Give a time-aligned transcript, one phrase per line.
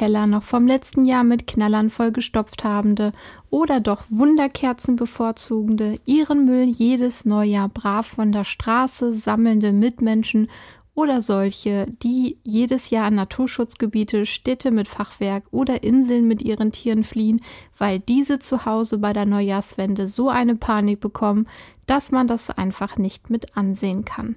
[0.00, 3.12] Keller noch vom letzten Jahr mit Knallern vollgestopft habende
[3.50, 10.48] oder doch Wunderkerzen bevorzugende, ihren Müll jedes Neujahr brav von der Straße sammelnde Mitmenschen
[10.94, 17.04] oder solche, die jedes Jahr an Naturschutzgebiete, Städte mit Fachwerk oder Inseln mit ihren Tieren
[17.04, 17.42] fliehen,
[17.76, 21.46] weil diese zu Hause bei der Neujahrswende so eine Panik bekommen,
[21.84, 24.36] dass man das einfach nicht mit ansehen kann.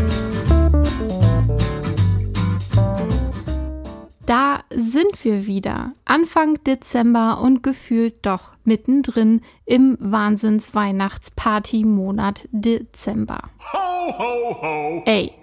[4.31, 5.91] Da sind wir wieder.
[6.05, 13.41] Anfang Dezember und gefühlt doch mittendrin im Wahnsinns-Weihnachtsparty-Monat Dezember.
[13.73, 15.03] Ho, ho, ho.
[15.05, 15.33] Ey,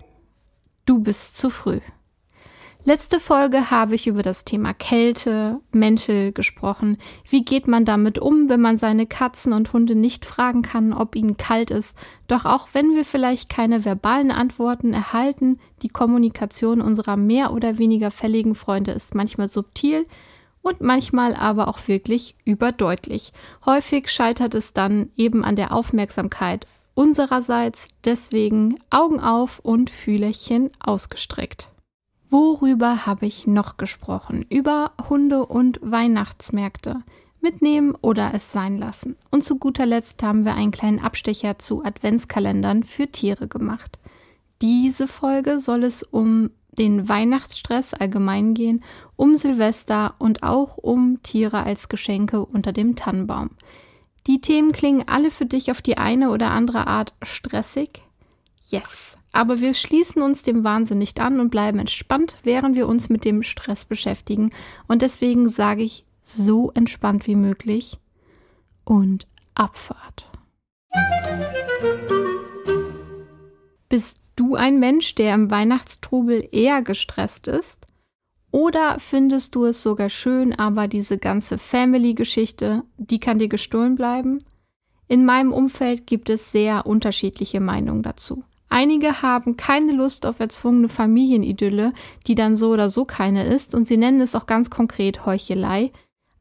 [0.86, 1.80] du bist zu früh.
[2.88, 6.96] Letzte Folge habe ich über das Thema Kälte, Mäntel gesprochen.
[7.28, 11.14] Wie geht man damit um, wenn man seine Katzen und Hunde nicht fragen kann, ob
[11.14, 11.94] ihnen kalt ist?
[12.28, 18.10] Doch auch wenn wir vielleicht keine verbalen Antworten erhalten, die Kommunikation unserer mehr oder weniger
[18.10, 20.06] fälligen Freunde ist manchmal subtil
[20.62, 23.34] und manchmal aber auch wirklich überdeutlich.
[23.66, 31.68] Häufig scheitert es dann eben an der Aufmerksamkeit unsererseits, deswegen Augen auf und Fühlerchen ausgestreckt.
[32.30, 34.44] Worüber habe ich noch gesprochen?
[34.50, 37.02] Über Hunde und Weihnachtsmärkte.
[37.40, 39.16] Mitnehmen oder es sein lassen.
[39.30, 43.98] Und zu guter Letzt haben wir einen kleinen Abstecher zu Adventskalendern für Tiere gemacht.
[44.60, 48.84] Diese Folge soll es um den Weihnachtsstress allgemein gehen,
[49.16, 53.50] um Silvester und auch um Tiere als Geschenke unter dem Tannenbaum.
[54.26, 58.02] Die Themen klingen alle für dich auf die eine oder andere Art stressig?
[58.68, 59.17] Yes.
[59.32, 63.24] Aber wir schließen uns dem Wahnsinn nicht an und bleiben entspannt, während wir uns mit
[63.24, 64.50] dem Stress beschäftigen.
[64.86, 67.98] Und deswegen sage ich so entspannt wie möglich
[68.84, 70.30] und Abfahrt.
[73.88, 77.86] Bist du ein Mensch, der im Weihnachtstrubel eher gestresst ist?
[78.50, 84.38] Oder findest du es sogar schön, aber diese ganze Family-Geschichte, die kann dir gestohlen bleiben?
[85.06, 88.44] In meinem Umfeld gibt es sehr unterschiedliche Meinungen dazu.
[88.68, 91.92] Einige haben keine Lust auf erzwungene Familienidylle,
[92.26, 95.90] die dann so oder so keine ist, und sie nennen es auch ganz konkret Heuchelei.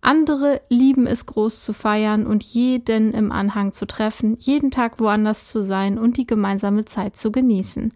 [0.01, 5.47] Andere lieben es groß zu feiern und jeden im Anhang zu treffen, jeden Tag woanders
[5.47, 7.93] zu sein und die gemeinsame Zeit zu genießen.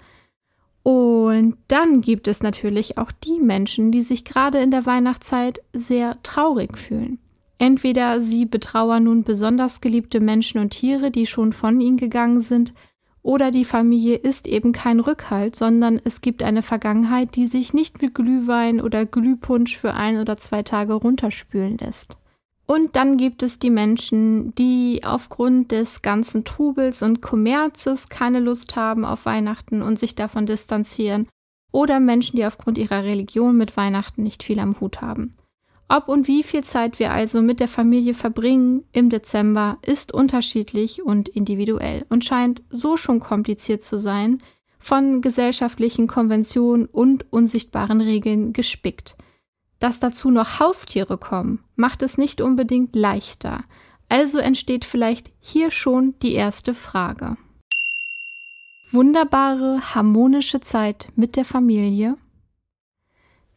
[0.84, 6.18] Und dann gibt es natürlich auch die Menschen, die sich gerade in der Weihnachtszeit sehr
[6.24, 7.20] traurig fühlen.
[7.60, 12.74] Entweder sie betrauern nun besonders geliebte Menschen und Tiere, die schon von ihnen gegangen sind,
[13.24, 18.02] oder die Familie ist eben kein Rückhalt, sondern es gibt eine Vergangenheit, die sich nicht
[18.02, 22.18] mit Glühwein oder Glühpunsch für ein oder zwei Tage runterspülen lässt.
[22.66, 28.76] Und dann gibt es die Menschen, die aufgrund des ganzen Trubels und Kommerzes keine Lust
[28.76, 31.28] haben auf Weihnachten und sich davon distanzieren.
[31.74, 35.36] Oder Menschen, die aufgrund ihrer Religion mit Weihnachten nicht viel am Hut haben.
[35.94, 41.04] Ob und wie viel Zeit wir also mit der Familie verbringen im Dezember ist unterschiedlich
[41.04, 44.42] und individuell und scheint so schon kompliziert zu sein,
[44.80, 49.18] von gesellschaftlichen Konventionen und unsichtbaren Regeln gespickt.
[49.80, 53.66] Dass dazu noch Haustiere kommen, macht es nicht unbedingt leichter.
[54.08, 57.36] Also entsteht vielleicht hier schon die erste Frage.
[58.92, 62.16] Wunderbare, harmonische Zeit mit der Familie?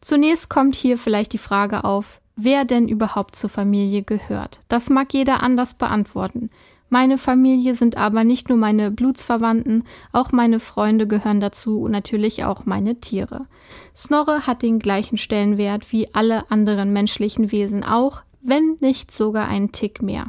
[0.01, 4.59] Zunächst kommt hier vielleicht die Frage auf, wer denn überhaupt zur Familie gehört.
[4.67, 6.49] Das mag jeder anders beantworten.
[6.89, 12.43] Meine Familie sind aber nicht nur meine Blutsverwandten, auch meine Freunde gehören dazu und natürlich
[12.43, 13.47] auch meine Tiere.
[13.95, 19.71] Snorre hat den gleichen Stellenwert wie alle anderen menschlichen Wesen auch, wenn nicht sogar einen
[19.71, 20.27] Tick mehr.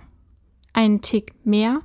[0.73, 1.83] Einen Tick mehr?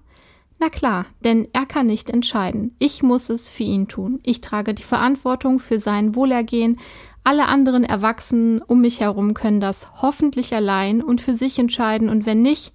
[0.58, 2.76] Na klar, denn er kann nicht entscheiden.
[2.78, 4.20] Ich muss es für ihn tun.
[4.24, 6.80] Ich trage die Verantwortung für sein Wohlergehen,
[7.24, 12.26] alle anderen Erwachsenen um mich herum können das hoffentlich allein und für sich entscheiden und
[12.26, 12.74] wenn nicht,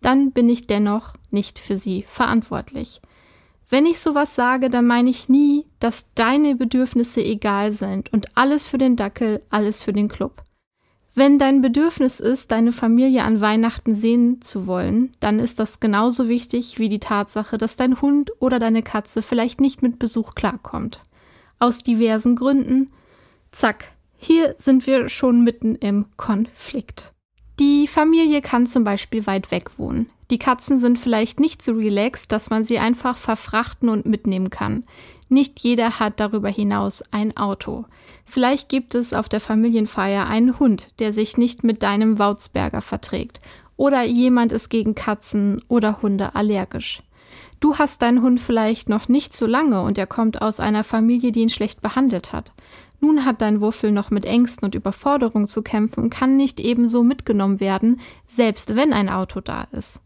[0.00, 3.00] dann bin ich dennoch nicht für sie verantwortlich.
[3.70, 8.66] Wenn ich sowas sage, dann meine ich nie, dass deine Bedürfnisse egal sind und alles
[8.66, 10.42] für den Dackel, alles für den Club.
[11.14, 16.28] Wenn dein Bedürfnis ist, deine Familie an Weihnachten sehen zu wollen, dann ist das genauso
[16.28, 21.00] wichtig wie die Tatsache, dass dein Hund oder deine Katze vielleicht nicht mit Besuch klarkommt.
[21.58, 22.90] Aus diversen Gründen,
[23.50, 27.12] Zack, hier sind wir schon mitten im Konflikt.
[27.58, 30.10] Die Familie kann zum Beispiel weit weg wohnen.
[30.30, 34.84] Die Katzen sind vielleicht nicht so relaxed, dass man sie einfach verfrachten und mitnehmen kann.
[35.28, 37.84] Nicht jeder hat darüber hinaus ein Auto.
[38.24, 43.40] Vielleicht gibt es auf der Familienfeier einen Hund, der sich nicht mit deinem Wautzberger verträgt.
[43.76, 47.02] Oder jemand ist gegen Katzen oder Hunde allergisch.
[47.60, 51.32] Du hast deinen Hund vielleicht noch nicht so lange und er kommt aus einer Familie,
[51.32, 52.52] die ihn schlecht behandelt hat.
[53.00, 57.04] Nun hat dein Wuffel noch mit Ängsten und Überforderung zu kämpfen und kann nicht ebenso
[57.04, 60.02] mitgenommen werden, selbst wenn ein Auto da ist.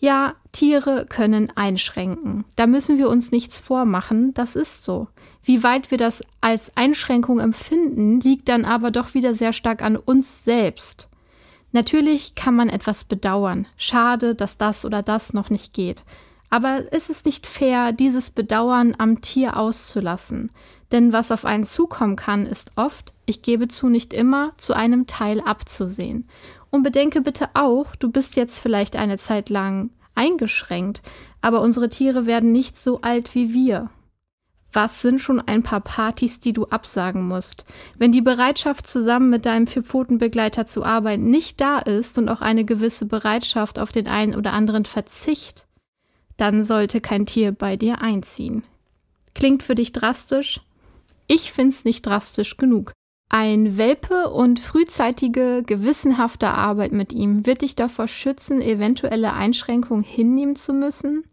[0.00, 2.44] Ja, Tiere können einschränken.
[2.54, 5.08] Da müssen wir uns nichts vormachen, das ist so.
[5.42, 9.96] Wie weit wir das als Einschränkung empfinden, liegt dann aber doch wieder sehr stark an
[9.96, 11.08] uns selbst.
[11.72, 13.66] Natürlich kann man etwas bedauern.
[13.76, 16.04] Schade, dass das oder das noch nicht geht.
[16.48, 20.50] Aber es ist nicht fair, dieses Bedauern am Tier auszulassen.
[20.92, 25.06] Denn was auf einen zukommen kann, ist oft, ich gebe zu nicht immer, zu einem
[25.06, 26.28] Teil abzusehen.
[26.70, 31.02] Und bedenke bitte auch, du bist jetzt vielleicht eine Zeit lang eingeschränkt,
[31.40, 33.90] aber unsere Tiere werden nicht so alt wie wir.
[34.72, 37.64] Was sind schon ein paar Partys, die du absagen musst?
[37.96, 42.64] Wenn die Bereitschaft, zusammen mit deinem Vierpfotenbegleiter zu arbeiten, nicht da ist und auch eine
[42.66, 45.66] gewisse Bereitschaft auf den einen oder anderen Verzicht,
[46.36, 48.62] dann sollte kein Tier bei dir einziehen.
[49.34, 50.60] Klingt für dich drastisch?
[51.28, 52.92] Ich find's nicht drastisch genug.
[53.28, 60.56] Ein Welpe und frühzeitige, gewissenhafte Arbeit mit ihm wird dich davor schützen, eventuelle Einschränkungen hinnehmen
[60.56, 61.24] zu müssen?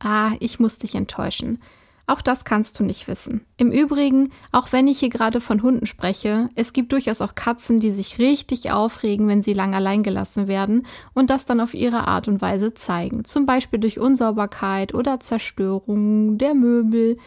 [0.00, 1.62] Ah, ich muss dich enttäuschen.
[2.08, 3.46] Auch das kannst du nicht wissen.
[3.56, 7.78] Im Übrigen, auch wenn ich hier gerade von Hunden spreche, es gibt durchaus auch Katzen,
[7.78, 10.84] die sich richtig aufregen, wenn sie lang allein gelassen werden
[11.14, 13.24] und das dann auf ihre Art und Weise zeigen.
[13.24, 17.18] Zum Beispiel durch Unsauberkeit oder Zerstörung der Möbel.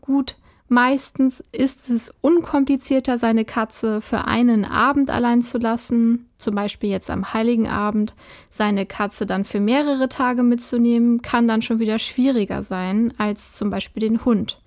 [0.00, 0.36] Gut,
[0.68, 7.08] Meistens ist es unkomplizierter, seine Katze für einen Abend allein zu lassen, zum Beispiel jetzt
[7.08, 8.14] am heiligen Abend.
[8.50, 13.70] Seine Katze dann für mehrere Tage mitzunehmen, kann dann schon wieder schwieriger sein als zum
[13.70, 14.60] Beispiel den Hund.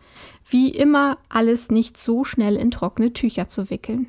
[0.47, 4.07] Wie immer, alles nicht so schnell in trockene Tücher zu wickeln.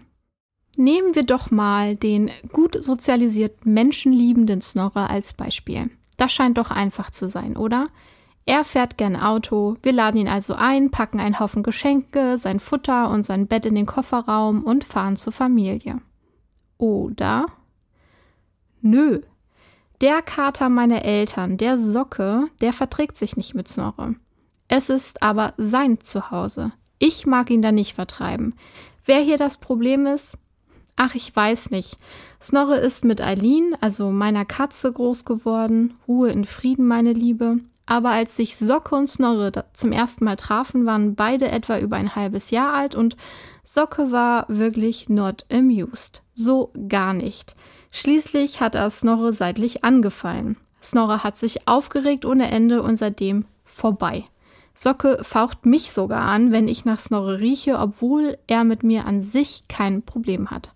[0.77, 5.91] Nehmen wir doch mal den gut sozialisierten, menschenliebenden Snorre als Beispiel.
[6.17, 7.89] Das scheint doch einfach zu sein, oder?
[8.47, 13.11] Er fährt gern Auto, wir laden ihn also ein, packen einen Haufen Geschenke, sein Futter
[13.11, 16.01] und sein Bett in den Kofferraum und fahren zur Familie.
[16.79, 17.47] Oder?
[18.81, 19.21] Nö.
[20.01, 24.15] Der Kater meiner Eltern, der Socke, der verträgt sich nicht mit Snorre.
[24.67, 26.73] Es ist aber sein Zuhause.
[26.99, 28.55] Ich mag ihn da nicht vertreiben.
[29.05, 30.39] Wer hier das Problem ist?
[30.97, 31.99] Ach, ich weiß nicht.
[32.43, 35.95] Snorre ist mit Eileen, also meiner Katze, groß geworden.
[36.09, 37.61] Ruhe in Frieden, meine Liebe
[37.91, 42.15] aber als sich Socke und Snorre zum ersten Mal trafen, waren beide etwa über ein
[42.15, 43.17] halbes Jahr alt und
[43.65, 46.23] Socke war wirklich not amused.
[46.33, 47.57] So gar nicht.
[47.91, 50.57] Schließlich hat er Snorre seitlich angefallen.
[50.81, 54.25] Snorre hat sich aufgeregt ohne Ende und seitdem vorbei.
[54.73, 59.21] Socke faucht mich sogar an, wenn ich nach Snorre rieche, obwohl er mit mir an
[59.21, 60.71] sich kein Problem hat.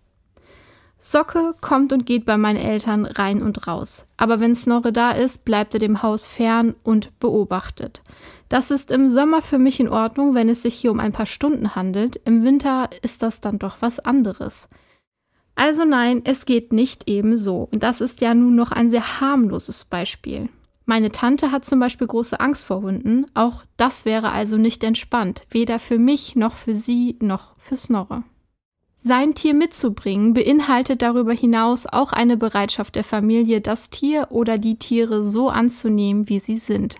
[1.06, 4.06] Socke kommt und geht bei meinen Eltern rein und raus.
[4.16, 8.02] Aber wenn Snorre da ist, bleibt er dem Haus fern und beobachtet.
[8.48, 11.26] Das ist im Sommer für mich in Ordnung, wenn es sich hier um ein paar
[11.26, 12.16] Stunden handelt.
[12.24, 14.70] Im Winter ist das dann doch was anderes.
[15.54, 17.68] Also nein, es geht nicht eben so.
[17.70, 20.48] Und das ist ja nun noch ein sehr harmloses Beispiel.
[20.86, 23.26] Meine Tante hat zum Beispiel große Angst vor Hunden.
[23.34, 25.42] Auch das wäre also nicht entspannt.
[25.50, 28.24] Weder für mich noch für sie noch für Snorre.
[29.06, 34.78] Sein Tier mitzubringen beinhaltet darüber hinaus auch eine Bereitschaft der Familie, das Tier oder die
[34.78, 36.96] Tiere so anzunehmen, wie sie sind.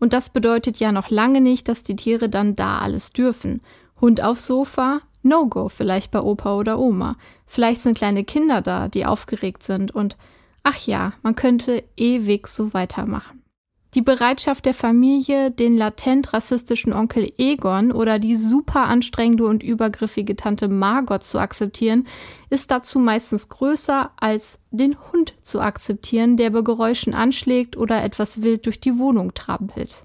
[0.00, 3.60] Und das bedeutet ja noch lange nicht, dass die Tiere dann da alles dürfen.
[4.00, 5.02] Hund aufs Sofa?
[5.22, 7.16] No-go, vielleicht bei Opa oder Oma.
[7.46, 10.16] Vielleicht sind kleine Kinder da, die aufgeregt sind und
[10.64, 13.43] ach ja, man könnte ewig so weitermachen.
[13.94, 20.34] Die Bereitschaft der Familie, den latent rassistischen Onkel Egon oder die super anstrengende und übergriffige
[20.34, 22.08] Tante Margot zu akzeptieren,
[22.50, 28.42] ist dazu meistens größer, als den Hund zu akzeptieren, der bei Geräuschen anschlägt oder etwas
[28.42, 30.04] wild durch die Wohnung trampelt.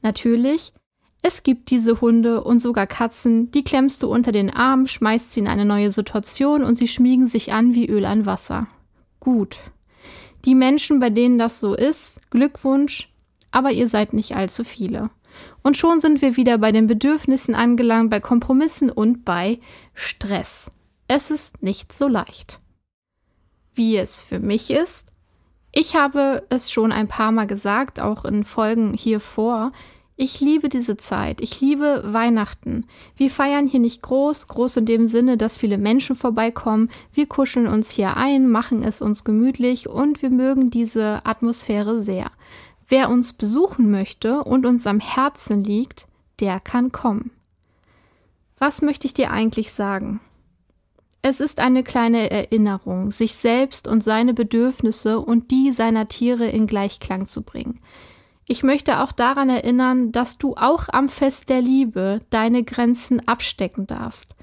[0.00, 0.72] Natürlich,
[1.20, 5.40] es gibt diese Hunde und sogar Katzen, die klemmst du unter den Arm, schmeißt sie
[5.40, 8.68] in eine neue Situation und sie schmiegen sich an wie Öl an Wasser.
[9.20, 9.58] Gut.
[10.46, 13.12] Die Menschen, bei denen das so ist, Glückwunsch,
[13.50, 15.10] aber ihr seid nicht allzu viele.
[15.62, 19.58] Und schon sind wir wieder bei den Bedürfnissen angelangt, bei Kompromissen und bei
[19.92, 20.70] Stress.
[21.08, 22.60] Es ist nicht so leicht.
[23.74, 25.12] Wie es für mich ist,
[25.72, 29.72] ich habe es schon ein paar Mal gesagt, auch in Folgen hier vor,
[30.18, 31.42] Ich liebe diese Zeit.
[31.42, 32.86] Ich liebe Weihnachten.
[33.16, 36.88] Wir feiern hier nicht groß, groß in dem Sinne, dass viele Menschen vorbeikommen.
[37.12, 42.30] Wir kuscheln uns hier ein, machen es uns gemütlich und wir mögen diese Atmosphäre sehr.
[42.88, 46.06] Wer uns besuchen möchte und uns am Herzen liegt,
[46.40, 47.30] der kann kommen.
[48.56, 50.20] Was möchte ich dir eigentlich sagen?
[51.20, 56.66] Es ist eine kleine Erinnerung, sich selbst und seine Bedürfnisse und die seiner Tiere in
[56.66, 57.80] Gleichklang zu bringen.
[58.48, 63.88] Ich möchte auch daran erinnern, dass du auch am Fest der Liebe deine Grenzen abstecken
[63.88, 64.36] darfst.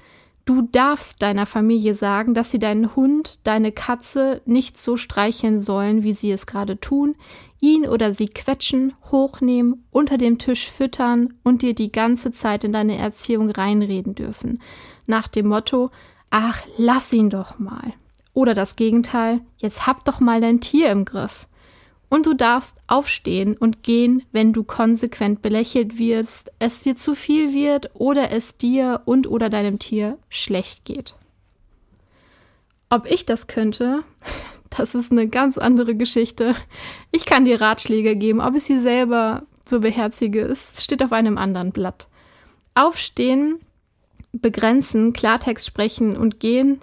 [0.44, 6.02] Du darfst deiner Familie sagen, dass sie deinen Hund, deine Katze nicht so streicheln sollen,
[6.02, 7.16] wie sie es gerade tun,
[7.60, 12.74] ihn oder sie quetschen, hochnehmen, unter dem Tisch füttern und dir die ganze Zeit in
[12.74, 14.60] deine Erziehung reinreden dürfen.
[15.06, 15.90] Nach dem Motto,
[16.28, 17.94] ach, lass ihn doch mal.
[18.34, 21.46] Oder das Gegenteil, jetzt hab doch mal dein Tier im Griff.
[22.08, 27.52] Und du darfst aufstehen und gehen, wenn du konsequent belächelt wirst, es dir zu viel
[27.52, 31.14] wird oder es dir und oder deinem Tier schlecht geht.
[32.90, 34.04] Ob ich das könnte,
[34.76, 36.54] das ist eine ganz andere Geschichte.
[37.10, 41.38] Ich kann dir Ratschläge geben, ob ich sie selber so beherzige, es steht auf einem
[41.38, 42.08] anderen Blatt.
[42.74, 43.58] Aufstehen,
[44.32, 46.80] begrenzen, Klartext sprechen und gehen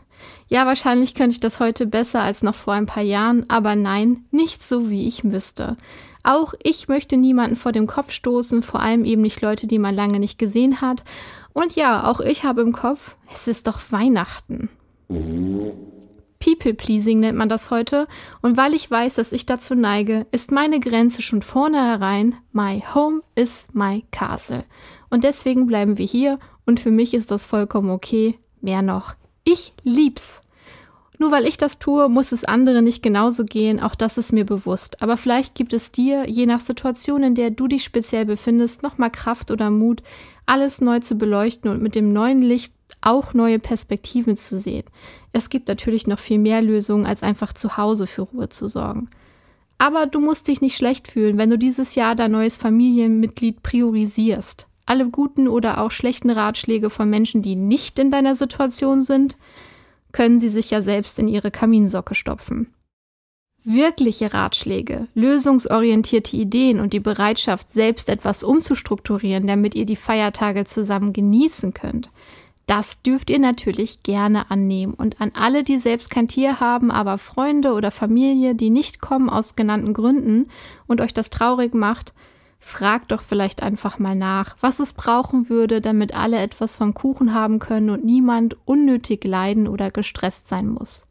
[0.48, 4.26] ja, wahrscheinlich könnte ich das heute besser als noch vor ein paar Jahren, aber nein,
[4.32, 5.78] nicht so wie ich müsste.
[6.24, 9.96] Auch ich möchte niemanden vor dem Kopf stoßen, vor allem eben nicht Leute, die man
[9.96, 11.04] lange nicht gesehen hat.
[11.54, 14.70] Und ja, auch ich habe im Kopf, es ist doch Weihnachten.
[16.40, 18.08] People-pleasing nennt man das heute.
[18.42, 23.22] Und weil ich weiß, dass ich dazu neige, ist meine Grenze schon vornherein, my home
[23.36, 24.66] is my castle.
[25.10, 28.38] Und deswegen bleiben wir hier und für mich ist das vollkommen okay.
[28.62, 30.42] Mehr noch, ich lieb's.
[31.22, 34.44] Nur weil ich das tue, muss es andere nicht genauso gehen, auch das ist mir
[34.44, 35.04] bewusst.
[35.04, 39.12] Aber vielleicht gibt es dir, je nach Situation, in der du dich speziell befindest, nochmal
[39.12, 40.02] Kraft oder Mut,
[40.48, 44.86] alles neu zu beleuchten und mit dem neuen Licht auch neue Perspektiven zu sehen.
[45.32, 49.10] Es gibt natürlich noch viel mehr Lösungen, als einfach zu Hause für Ruhe zu sorgen.
[49.78, 54.68] Aber du musst dich nicht schlecht fühlen, wenn du dieses Jahr dein neues Familienmitglied priorisierst
[54.92, 59.38] alle guten oder auch schlechten Ratschläge von Menschen, die nicht in deiner Situation sind,
[60.12, 62.74] können sie sich ja selbst in ihre Kaminsocke stopfen.
[63.64, 71.14] Wirkliche Ratschläge, lösungsorientierte Ideen und die Bereitschaft, selbst etwas umzustrukturieren, damit ihr die Feiertage zusammen
[71.14, 72.10] genießen könnt,
[72.66, 74.94] das dürft ihr natürlich gerne annehmen.
[74.94, 79.30] Und an alle, die selbst kein Tier haben, aber Freunde oder Familie, die nicht kommen
[79.30, 80.50] aus genannten Gründen
[80.86, 82.14] und euch das traurig macht,
[82.64, 87.34] Frag doch vielleicht einfach mal nach, was es brauchen würde, damit alle etwas vom Kuchen
[87.34, 91.04] haben können und niemand unnötig leiden oder gestresst sein muss.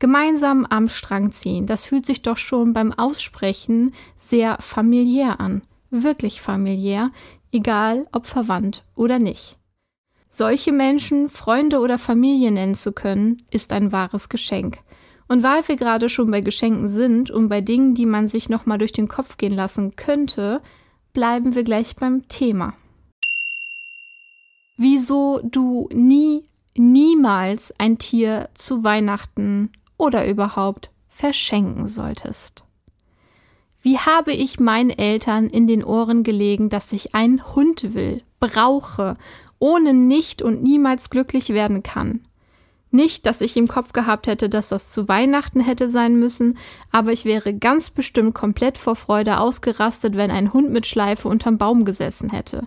[0.00, 5.62] Gemeinsam am Strang ziehen, das fühlt sich doch schon beim Aussprechen sehr familiär an.
[5.90, 7.12] Wirklich familiär,
[7.52, 9.56] egal ob verwandt oder nicht.
[10.28, 14.78] Solche Menschen, Freunde oder Familie nennen zu können, ist ein wahres Geschenk.
[15.28, 18.78] Und weil wir gerade schon bei Geschenken sind und bei Dingen, die man sich nochmal
[18.78, 20.60] durch den Kopf gehen lassen könnte,
[21.12, 22.74] bleiben wir gleich beim Thema.
[24.76, 26.44] Wieso du nie,
[26.76, 32.62] niemals ein Tier zu Weihnachten oder überhaupt verschenken solltest.
[33.82, 39.16] Wie habe ich meinen Eltern in den Ohren gelegen, dass ich einen Hund will, brauche,
[39.58, 42.27] ohne nicht und niemals glücklich werden kann?
[42.90, 46.56] Nicht, dass ich im Kopf gehabt hätte, dass das zu Weihnachten hätte sein müssen,
[46.90, 51.58] aber ich wäre ganz bestimmt komplett vor Freude ausgerastet, wenn ein Hund mit Schleife unterm
[51.58, 52.66] Baum gesessen hätte.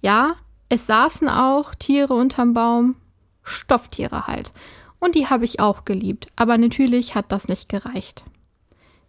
[0.00, 0.36] Ja,
[0.70, 2.96] es saßen auch Tiere unterm Baum,
[3.42, 4.52] Stofftiere halt.
[4.98, 8.24] Und die habe ich auch geliebt, aber natürlich hat das nicht gereicht.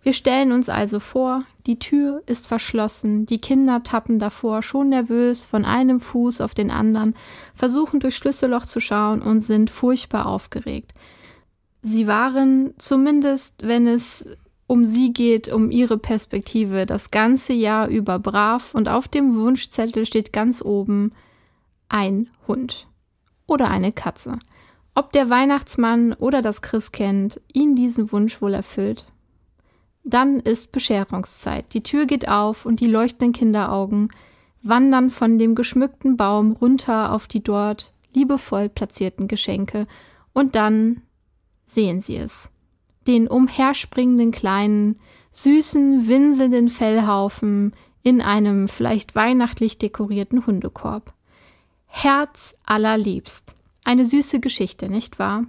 [0.02, 5.46] Wir stellen uns also vor, die Tür ist verschlossen, die Kinder tappen davor, schon nervös,
[5.46, 7.14] von einem Fuß auf den anderen,
[7.54, 10.96] versuchen durch Schlüsselloch zu schauen und sind furchtbar aufgeregt.
[11.84, 14.26] Sie waren, zumindest wenn es
[14.66, 20.08] um sie geht, um ihre Perspektive, das ganze Jahr über brav und auf dem Wunschzettel
[20.08, 21.12] steht ganz oben
[21.88, 22.88] ein Hund
[23.46, 24.40] oder eine Katze.
[24.96, 29.06] Ob der Weihnachtsmann oder das Christkind ihnen diesen Wunsch wohl erfüllt,
[30.04, 31.74] dann ist Bescherungszeit.
[31.74, 34.10] Die Tür geht auf und die leuchtenden Kinderaugen
[34.62, 39.88] wandern von dem geschmückten Baum runter auf die dort liebevoll platzierten Geschenke
[40.34, 41.02] und dann
[41.66, 42.50] sehen sie es.
[43.08, 45.00] Den umherspringenden kleinen,
[45.32, 51.14] süßen, winselnden Fellhaufen in einem vielleicht weihnachtlich dekorierten Hundekorb.
[51.86, 53.56] Herz allerliebst.
[53.84, 55.46] Eine süße Geschichte, nicht wahr?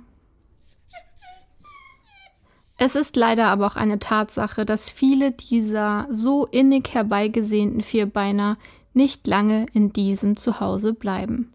[2.82, 8.56] Es ist leider aber auch eine Tatsache, dass viele dieser so innig herbeigesehnten Vierbeiner
[8.94, 11.52] nicht lange in diesem Zuhause bleiben.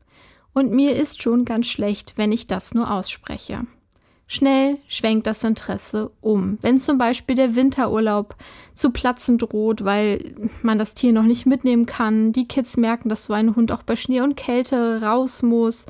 [0.53, 3.61] Und mir ist schon ganz schlecht, wenn ich das nur ausspreche.
[4.27, 6.59] Schnell schwenkt das Interesse um.
[6.61, 8.35] Wenn zum Beispiel der Winterurlaub
[8.75, 13.23] zu platzen droht, weil man das Tier noch nicht mitnehmen kann, die Kids merken, dass
[13.23, 15.87] so ein Hund auch bei Schnee und Kälte raus muss,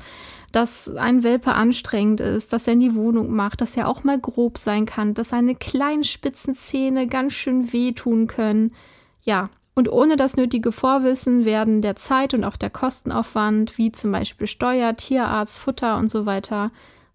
[0.56, 4.18] dass ein Welpe anstrengend ist, dass er in die Wohnung macht, dass er auch mal
[4.18, 8.74] grob sein kann, dass seine kleinen spitzen Zähne ganz schön wehtun können.
[9.20, 14.12] Ja, und ohne das nötige Vorwissen werden der Zeit und auch der Kostenaufwand, wie zum
[14.12, 16.70] Beispiel Steuer, Tierarzt, Futter und so weiter,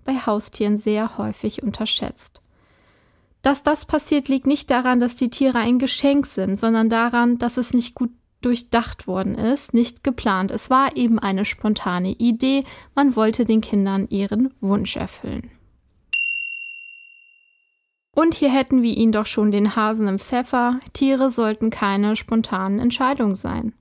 [0.06, 2.42] bei Haustieren sehr häufig unterschätzt.
[3.42, 7.58] Dass das passiert, liegt nicht daran, dass die Tiere ein Geschenk sind, sondern daran, dass
[7.58, 10.52] es nicht gut durchdacht worden ist, nicht geplant.
[10.52, 12.64] Es war eben eine spontane Idee,
[12.96, 15.52] man wollte den Kindern ihren Wunsch erfüllen.
[18.14, 22.80] Und hier hätten wir ihn doch schon den Hasen im Pfeffer, Tiere sollten keine spontanen
[22.80, 23.74] Entscheidungen sein.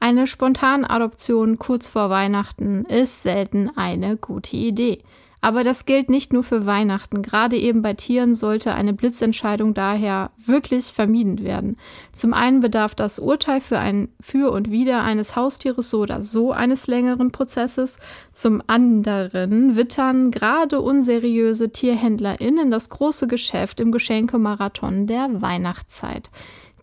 [0.00, 5.02] Eine spontane Adoption kurz vor Weihnachten ist selten eine gute Idee.
[5.46, 7.22] Aber das gilt nicht nur für Weihnachten.
[7.22, 11.76] Gerade eben bei Tieren sollte eine Blitzentscheidung daher wirklich vermieden werden.
[12.10, 16.50] Zum einen bedarf das Urteil für ein Für und Wider eines Haustieres so oder so
[16.50, 18.00] eines längeren Prozesses.
[18.32, 26.28] Zum anderen wittern gerade unseriöse TierhändlerInnen das große Geschäft im Geschenkemarathon der Weihnachtszeit.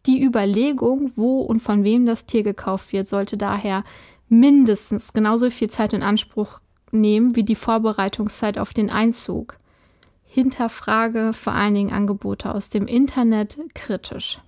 [0.06, 3.84] Die Überlegung, wo und von wem das Tier gekauft wird, sollte daher
[4.30, 6.62] mindestens genauso viel Zeit in Anspruch
[6.94, 9.58] nehmen wie die Vorbereitungszeit auf den Einzug.
[10.26, 14.40] Hinterfrage vor allen Dingen Angebote aus dem Internet kritisch.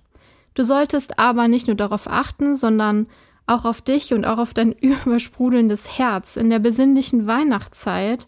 [0.54, 3.06] Du solltest aber nicht nur darauf achten, sondern
[3.46, 6.36] auch auf dich und auch auf dein übersprudelndes Herz.
[6.36, 8.26] In der besinnlichen Weihnachtszeit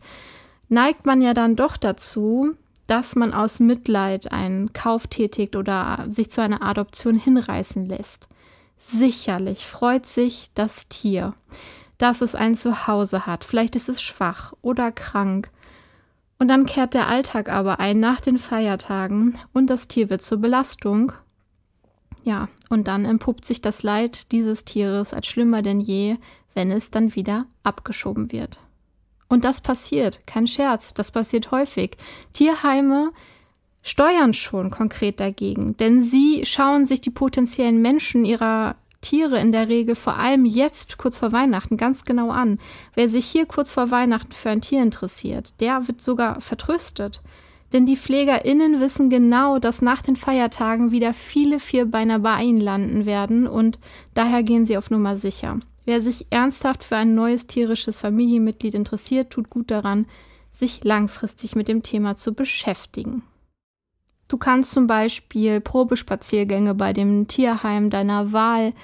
[0.68, 2.54] neigt man ja dann doch dazu,
[2.86, 8.28] dass man aus Mitleid einen Kauf tätigt oder sich zu einer Adoption hinreißen lässt.
[8.80, 11.34] Sicherlich freut sich das Tier
[11.98, 13.44] dass es ein Zuhause hat.
[13.44, 15.50] Vielleicht ist es schwach oder krank.
[16.38, 20.38] Und dann kehrt der Alltag aber ein nach den Feiertagen und das Tier wird zur
[20.38, 21.12] Belastung.
[22.22, 26.16] Ja, und dann entpuppt sich das Leid dieses Tieres als schlimmer denn je,
[26.54, 28.60] wenn es dann wieder abgeschoben wird.
[29.28, 31.96] Und das passiert, kein Scherz, das passiert häufig.
[32.32, 33.10] Tierheime
[33.82, 39.68] steuern schon konkret dagegen, denn sie schauen sich die potenziellen Menschen ihrer Tiere in der
[39.68, 42.58] Regel vor allem jetzt kurz vor Weihnachten ganz genau an.
[42.94, 47.22] Wer sich hier kurz vor Weihnachten für ein Tier interessiert, der wird sogar vertröstet.
[47.72, 53.04] Denn die PflegerInnen wissen genau, dass nach den Feiertagen wieder viele Vierbeiner bei ihnen landen
[53.04, 53.78] werden und
[54.14, 55.58] daher gehen sie auf Nummer sicher.
[55.84, 60.06] Wer sich ernsthaft für ein neues tierisches Familienmitglied interessiert, tut gut daran,
[60.52, 63.22] sich langfristig mit dem Thema zu beschäftigen.
[64.28, 68.74] Du kannst zum Beispiel Probespaziergänge bei dem Tierheim deiner Wahl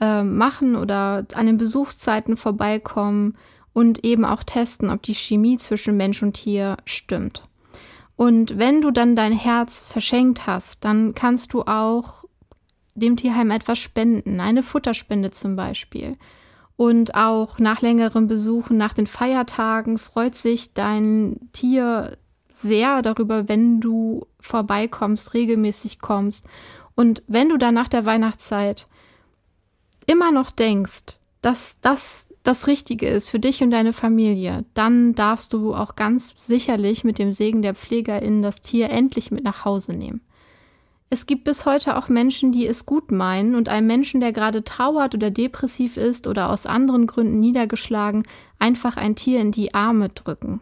[0.00, 3.36] äh, machen oder an den Besuchszeiten vorbeikommen
[3.72, 7.48] und eben auch testen, ob die Chemie zwischen Mensch und Tier stimmt.
[8.16, 12.24] Und wenn du dann dein Herz verschenkt hast, dann kannst du auch
[12.94, 16.18] dem Tierheim etwas spenden, eine Futterspende zum Beispiel.
[16.76, 22.18] Und auch nach längeren Besuchen, nach den Feiertagen freut sich dein Tier
[22.60, 26.46] sehr darüber, wenn du vorbeikommst, regelmäßig kommst.
[26.94, 28.86] Und wenn du dann nach der Weihnachtszeit
[30.06, 35.52] immer noch denkst, dass das das Richtige ist für dich und deine Familie, dann darfst
[35.52, 39.92] du auch ganz sicherlich mit dem Segen der PflegerInnen das Tier endlich mit nach Hause
[39.92, 40.22] nehmen.
[41.10, 44.62] Es gibt bis heute auch Menschen, die es gut meinen und einem Menschen, der gerade
[44.62, 48.26] trauert oder depressiv ist oder aus anderen Gründen niedergeschlagen,
[48.58, 50.60] einfach ein Tier in die Arme drücken.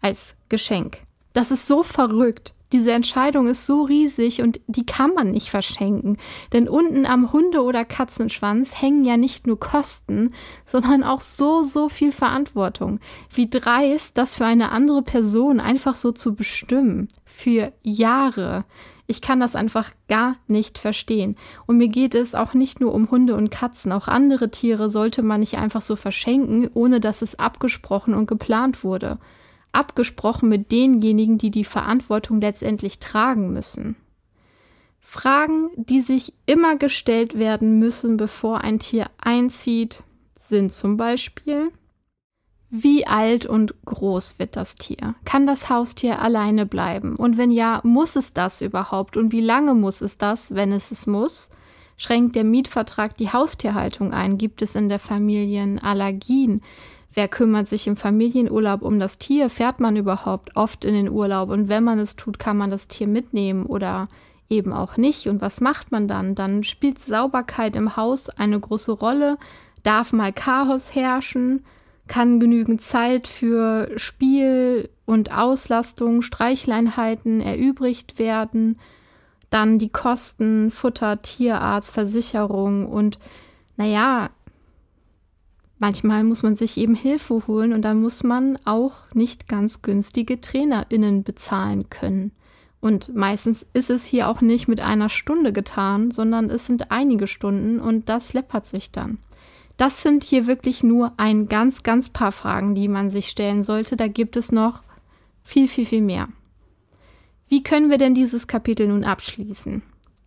[0.00, 1.02] Als Geschenk.
[1.32, 2.54] Das ist so verrückt.
[2.72, 6.18] Diese Entscheidung ist so riesig und die kann man nicht verschenken.
[6.52, 10.32] Denn unten am Hunde- oder Katzenschwanz hängen ja nicht nur Kosten,
[10.64, 13.00] sondern auch so, so viel Verantwortung.
[13.32, 17.08] Wie dreist, das für eine andere Person einfach so zu bestimmen.
[17.24, 18.64] Für Jahre.
[19.08, 21.34] Ich kann das einfach gar nicht verstehen.
[21.66, 23.90] Und mir geht es auch nicht nur um Hunde und Katzen.
[23.90, 28.84] Auch andere Tiere sollte man nicht einfach so verschenken, ohne dass es abgesprochen und geplant
[28.84, 29.18] wurde
[29.72, 33.96] abgesprochen mit denjenigen, die die Verantwortung letztendlich tragen müssen.
[35.00, 40.02] Fragen, die sich immer gestellt werden müssen, bevor ein Tier einzieht,
[40.36, 41.72] sind zum Beispiel,
[42.70, 45.16] wie alt und groß wird das Tier?
[45.24, 47.16] Kann das Haustier alleine bleiben?
[47.16, 49.16] Und wenn ja, muss es das überhaupt?
[49.16, 51.50] Und wie lange muss es das, wenn es es muss?
[51.96, 54.38] Schränkt der Mietvertrag die Haustierhaltung ein?
[54.38, 56.62] Gibt es in der Familie Allergien?
[57.12, 59.50] Wer kümmert sich im Familienurlaub um das Tier?
[59.50, 61.50] Fährt man überhaupt oft in den Urlaub?
[61.50, 64.08] Und wenn man es tut, kann man das Tier mitnehmen oder
[64.48, 65.26] eben auch nicht.
[65.26, 66.34] Und was macht man dann?
[66.34, 69.38] Dann spielt Sauberkeit im Haus eine große Rolle.
[69.82, 71.64] Darf mal Chaos herrschen?
[72.06, 78.78] Kann genügend Zeit für Spiel und Auslastung, Streichleinheiten erübrigt werden?
[79.48, 83.18] Dann die Kosten, Futter, Tierarzt, Versicherung und
[83.76, 84.30] naja,
[85.80, 90.40] manchmal muss man sich eben Hilfe holen und dann muss man auch nicht ganz günstige
[90.40, 92.30] TrainerInnen bezahlen können.
[92.80, 97.26] Und meistens ist es hier auch nicht mit einer Stunde getan, sondern es sind einige
[97.26, 99.18] Stunden und das läppert sich dann.
[99.76, 103.96] Das sind hier wirklich nur ein ganz, ganz paar Fragen, die man sich stellen sollte.
[103.96, 104.82] Da gibt es noch
[105.42, 106.28] viel, viel, viel mehr.
[107.48, 109.82] Wie können wir denn dieses Kapitel nun abschließen?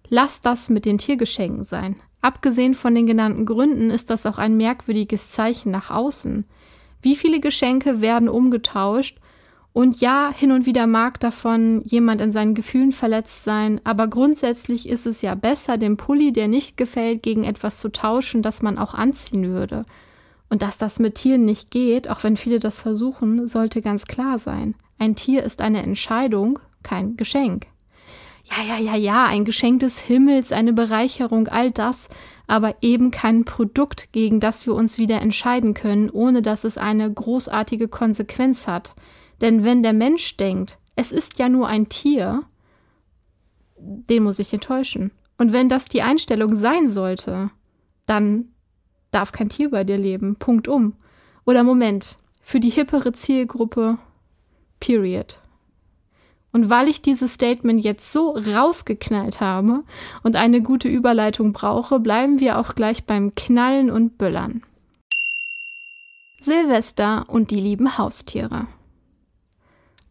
[0.10, 1.96] Lass das mit den Tiergeschenken sein.
[2.24, 6.46] Abgesehen von den genannten Gründen ist das auch ein merkwürdiges Zeichen nach außen.
[7.02, 9.20] Wie viele Geschenke werden umgetauscht
[9.74, 14.88] und ja, hin und wieder mag davon jemand in seinen Gefühlen verletzt sein, aber grundsätzlich
[14.88, 18.78] ist es ja besser, den Pulli, der nicht gefällt, gegen etwas zu tauschen, das man
[18.78, 19.86] auch anziehen würde.
[20.50, 24.40] Und dass das mit Tieren nicht geht, auch wenn viele das versuchen, sollte ganz klar
[24.40, 24.76] sein.
[24.98, 27.66] Ein Tier ist eine Entscheidung, kein Geschenk.
[28.44, 32.10] Ja, ja, ja, ja, ein Geschenk des Himmels, eine Bereicherung, all das,
[32.46, 37.12] aber eben kein Produkt, gegen das wir uns wieder entscheiden können, ohne dass es eine
[37.12, 38.96] großartige Konsequenz hat.
[39.42, 42.44] Denn wenn der Mensch denkt, es ist ja nur ein Tier,
[43.78, 45.12] den muss ich enttäuschen.
[45.38, 47.50] Und wenn das die Einstellung sein sollte,
[48.06, 48.50] dann
[49.12, 50.36] darf kein Tier bei dir leben.
[50.36, 50.96] Punkt um.
[51.46, 53.98] Oder Moment, für die hippere Zielgruppe,
[54.80, 55.40] period.
[56.54, 59.84] Und weil ich dieses Statement jetzt so rausgeknallt habe
[60.22, 64.62] und eine gute Überleitung brauche, bleiben wir auch gleich beim Knallen und Böllern.
[66.40, 68.68] Silvester und die lieben Haustiere.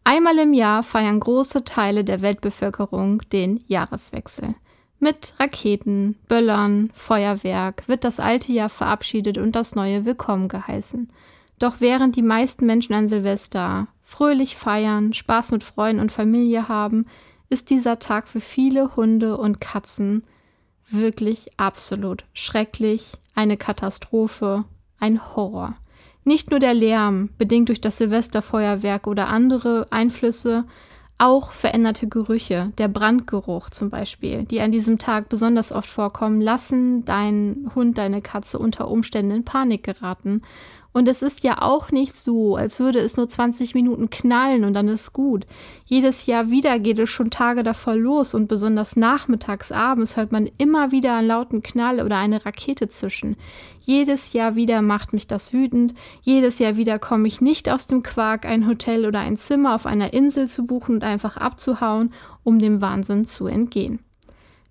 [0.02, 4.56] Einmal im Jahr feiern große Teile der Weltbevölkerung den Jahreswechsel.
[4.98, 11.08] Mit Raketen, Böllern, Feuerwerk wird das alte Jahr verabschiedet und das neue willkommen geheißen.
[11.60, 17.06] Doch während die meisten Menschen an Silvester fröhlich feiern, Spaß mit Freunden und Familie haben,
[17.48, 20.24] ist dieser Tag für viele Hunde und Katzen
[20.90, 24.64] wirklich absolut schrecklich, eine Katastrophe,
[25.00, 25.76] ein Horror.
[26.24, 30.64] Nicht nur der Lärm, bedingt durch das Silvesterfeuerwerk oder andere Einflüsse,
[31.16, 37.06] auch veränderte Gerüche, der Brandgeruch zum Beispiel, die an diesem Tag besonders oft vorkommen, lassen
[37.06, 40.42] deinen Hund, deine Katze unter Umständen in Panik geraten
[40.92, 44.74] und es ist ja auch nicht so, als würde es nur 20 Minuten knallen und
[44.74, 45.46] dann ist gut.
[45.86, 50.50] Jedes Jahr wieder geht es schon Tage davor los und besonders nachmittags, abends hört man
[50.58, 53.36] immer wieder einen lauten Knall oder eine Rakete zischen.
[53.80, 55.94] Jedes Jahr wieder macht mich das wütend.
[56.20, 59.86] Jedes Jahr wieder komme ich nicht aus dem Quark, ein Hotel oder ein Zimmer auf
[59.86, 62.12] einer Insel zu buchen und einfach abzuhauen,
[62.44, 64.00] um dem Wahnsinn zu entgehen.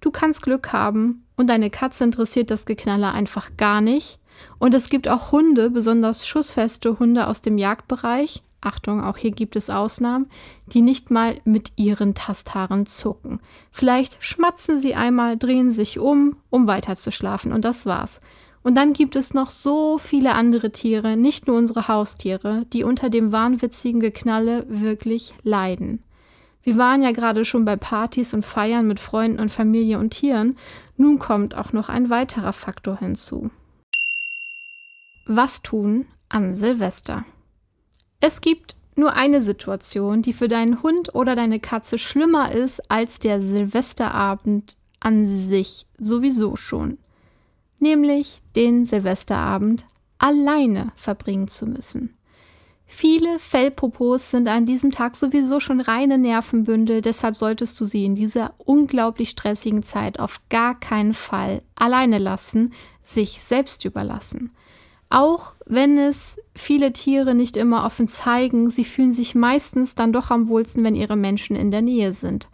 [0.01, 4.20] Du kannst Glück haben und deine Katze interessiert das Geknaller einfach gar nicht
[4.59, 8.41] und es gibt auch Hunde, besonders schussfeste Hunde aus dem Jagdbereich.
[8.61, 10.27] Achtung, auch hier gibt es Ausnahmen,
[10.67, 13.39] die nicht mal mit ihren Tasthaaren zucken.
[13.71, 18.21] Vielleicht schmatzen sie einmal, drehen sich um, um weiterzuschlafen und das war's.
[18.63, 23.09] Und dann gibt es noch so viele andere Tiere, nicht nur unsere Haustiere, die unter
[23.09, 26.03] dem wahnwitzigen Geknalle wirklich leiden.
[26.63, 30.57] Wir waren ja gerade schon bei Partys und Feiern mit Freunden und Familie und Tieren,
[30.95, 33.49] nun kommt auch noch ein weiterer Faktor hinzu.
[35.25, 37.25] Was tun an Silvester?
[38.19, 43.19] Es gibt nur eine Situation, die für deinen Hund oder deine Katze schlimmer ist als
[43.19, 46.97] der Silvesterabend an sich sowieso schon.
[47.79, 49.85] Nämlich den Silvesterabend
[50.17, 52.15] alleine verbringen zu müssen.
[52.85, 58.15] Viele Fellpopos sind an diesem Tag sowieso schon reine Nervenbündel, deshalb solltest du sie in
[58.15, 64.51] dieser unglaublich stressigen Zeit auf gar keinen Fall alleine lassen, sich selbst überlassen.
[65.11, 70.31] Auch wenn es viele Tiere nicht immer offen zeigen, sie fühlen sich meistens dann doch
[70.31, 72.47] am wohlsten, wenn ihre Menschen in der Nähe sind.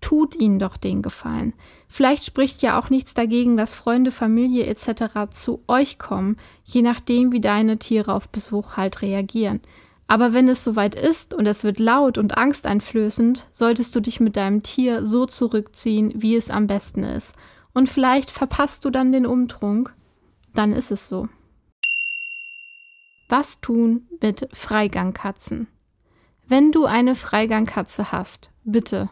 [0.00, 1.52] Tut ihnen doch den Gefallen.
[1.86, 5.30] Vielleicht spricht ja auch nichts dagegen, dass Freunde, Familie etc.
[5.30, 9.60] zu euch kommen, je nachdem, wie deine Tiere auf Besuch halt reagieren.
[10.08, 14.34] Aber wenn es soweit ist und es wird laut und angsteinflößend, solltest du dich mit
[14.34, 17.36] deinem Tier so zurückziehen, wie es am besten ist.
[17.72, 19.94] Und vielleicht verpasst du dann den Umtrunk.
[20.54, 21.28] Dann ist es so.
[23.30, 25.68] Was tun mit Freigangkatzen?
[26.48, 29.08] Wenn du eine Freigangkatze hast, bitte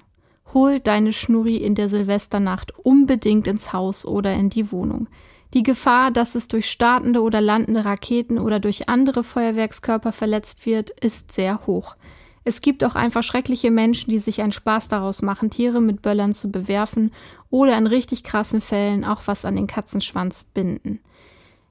[0.53, 5.07] hol deine Schnurri in der Silvesternacht unbedingt ins Haus oder in die Wohnung.
[5.55, 10.91] Die Gefahr, dass es durch startende oder landende Raketen oder durch andere Feuerwerkskörper verletzt wird,
[10.91, 11.95] ist sehr hoch.
[12.43, 16.33] Es gibt auch einfach schreckliche Menschen, die sich einen Spaß daraus machen, Tiere mit Böllern
[16.33, 17.13] zu bewerfen
[17.51, 20.99] oder in richtig krassen Fällen auch was an den Katzenschwanz binden.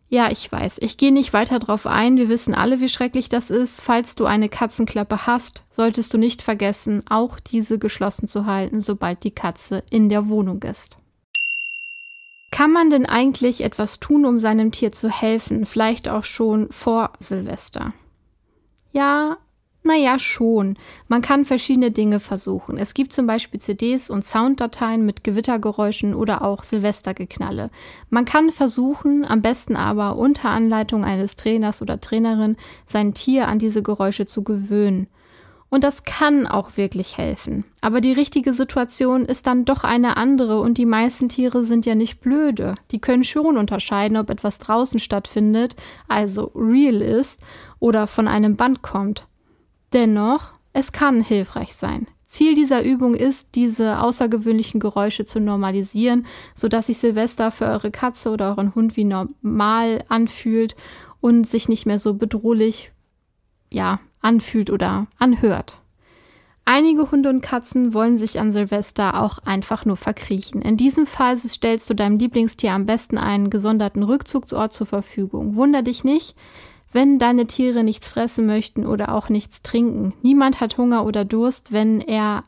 [0.10, 3.50] Ja, ich weiß, ich gehe nicht weiter drauf ein, wir wissen alle, wie schrecklich das
[3.50, 3.82] ist.
[3.82, 9.24] Falls du eine Katzenklappe hast, solltest du nicht vergessen, auch diese geschlossen zu halten, sobald
[9.26, 10.98] die Katze in der Wohnung ist.
[12.52, 17.12] Kann man denn eigentlich etwas tun, um seinem Tier zu helfen, vielleicht auch schon vor
[17.20, 17.94] Silvester?
[18.94, 19.38] Ja,
[19.88, 20.78] naja, schon.
[21.08, 22.78] Man kann verschiedene Dinge versuchen.
[22.78, 27.72] Es gibt zum Beispiel CDs und Sounddateien mit Gewittergeräuschen oder auch Silvestergeknalle.
[28.10, 33.58] Man kann versuchen, am besten aber unter Anleitung eines Trainers oder Trainerin, sein Tier an
[33.58, 35.08] diese Geräusche zu gewöhnen.
[35.70, 37.66] Und das kann auch wirklich helfen.
[37.82, 41.94] Aber die richtige Situation ist dann doch eine andere und die meisten Tiere sind ja
[41.94, 42.76] nicht blöde.
[42.92, 45.76] Die können schon unterscheiden, ob etwas draußen stattfindet,
[46.08, 47.42] also real ist,
[47.80, 49.28] oder von einem Band kommt.
[49.94, 52.08] Dennoch, es kann hilfreich sein.
[52.28, 58.30] Ziel dieser Übung ist, diese außergewöhnlichen Geräusche zu normalisieren, sodass sich Silvester für eure Katze
[58.32, 60.76] oder euren Hund wie normal anfühlt
[61.22, 62.92] und sich nicht mehr so bedrohlich,
[63.72, 65.78] ja, anfühlt oder anhört.
[66.66, 70.62] Einige Hunde und Katzen wollen sich an Silvester auch einfach nur verkriechen.
[70.62, 75.56] In diesem Fall stellst du deinem Lieblingstier am besten einen gesonderten Rückzugsort zur Verfügung.
[75.56, 76.36] Wunder dich nicht,
[76.92, 80.14] wenn deine Tiere nichts fressen möchten oder auch nichts trinken.
[80.22, 82.44] Niemand hat Hunger oder Durst, wenn er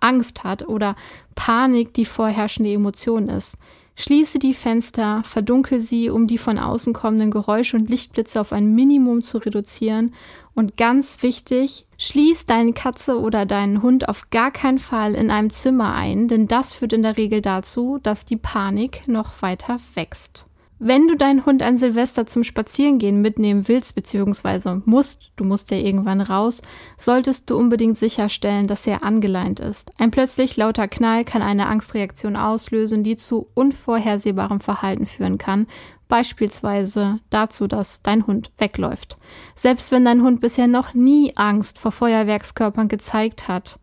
[0.00, 0.96] Angst hat oder
[1.34, 3.58] Panik die vorherrschende Emotion ist.
[3.94, 8.74] Schließe die Fenster, verdunkel sie, um die von außen kommenden Geräusche und Lichtblitze auf ein
[8.74, 10.14] Minimum zu reduzieren.
[10.54, 15.50] Und ganz wichtig, schließ deine Katze oder deinen Hund auf gar keinen Fall in einem
[15.50, 20.46] Zimmer ein, denn das führt in der Regel dazu, dass die Panik noch weiter wächst.
[20.84, 24.80] Wenn du deinen Hund an Silvester zum Spazierengehen mitnehmen willst bzw.
[24.84, 26.60] musst, du musst ja irgendwann raus,
[26.98, 29.92] solltest du unbedingt sicherstellen, dass er angeleint ist.
[29.96, 35.68] Ein plötzlich lauter Knall kann eine Angstreaktion auslösen, die zu unvorhersehbarem Verhalten führen kann,
[36.08, 39.18] beispielsweise dazu, dass dein Hund wegläuft.
[39.54, 43.78] Selbst wenn dein Hund bisher noch nie Angst vor Feuerwerkskörpern gezeigt hat,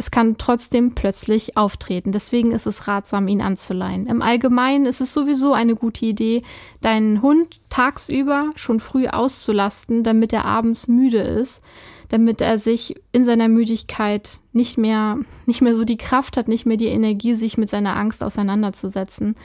[0.00, 2.10] es kann trotzdem plötzlich auftreten.
[2.10, 4.06] Deswegen ist es ratsam, ihn anzuleihen.
[4.06, 6.42] Im Allgemeinen ist es sowieso eine gute Idee,
[6.80, 11.60] deinen Hund tagsüber schon früh auszulasten, damit er abends müde ist,
[12.08, 16.64] damit er sich in seiner Müdigkeit nicht mehr, nicht mehr so die Kraft hat, nicht
[16.64, 19.36] mehr die Energie, sich mit seiner Angst auseinanderzusetzen.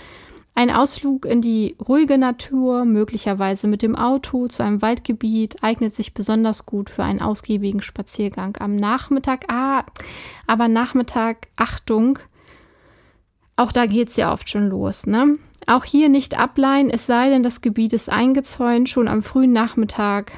[0.57, 6.13] Ein Ausflug in die ruhige Natur, möglicherweise mit dem Auto zu einem Waldgebiet, eignet sich
[6.13, 9.43] besonders gut für einen ausgiebigen Spaziergang am Nachmittag.
[9.49, 9.83] Ah,
[10.47, 12.19] aber Nachmittag, Achtung,
[13.57, 15.37] auch da geht es ja oft schon los, ne?
[15.67, 20.31] Auch hier nicht ableihen, es sei denn, das Gebiet ist eingezäunt, schon am frühen Nachmittag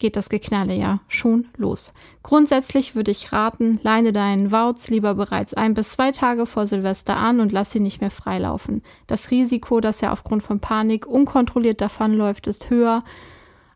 [0.00, 1.94] geht das Geknalle ja schon los.
[2.24, 7.16] Grundsätzlich würde ich raten, leine deinen Wauz lieber bereits ein bis zwei Tage vor Silvester
[7.16, 8.82] an und lass ihn nicht mehr freilaufen.
[9.06, 13.04] Das Risiko, dass er aufgrund von Panik unkontrolliert davonläuft, ist höher.